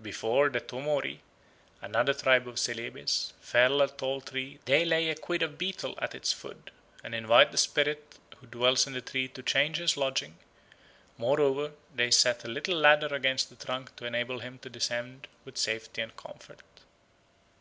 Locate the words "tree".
4.20-4.60, 9.00-9.26